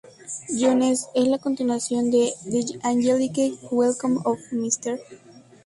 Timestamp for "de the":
2.09-2.79